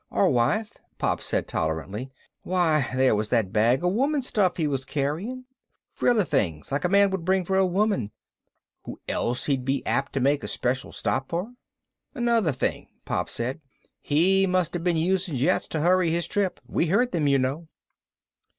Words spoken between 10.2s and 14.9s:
a special stop for? "Another thing," Pop said. "He must have